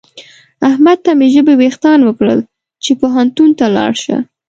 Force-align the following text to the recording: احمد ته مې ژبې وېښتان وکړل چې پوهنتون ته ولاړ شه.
احمد 0.69 0.97
ته 1.05 1.11
مې 1.19 1.27
ژبې 1.33 1.53
وېښتان 1.57 1.99
وکړل 2.03 2.39
چې 2.83 2.91
پوهنتون 3.01 3.49
ته 3.57 3.65
ولاړ 3.67 3.93
شه. 4.03 4.17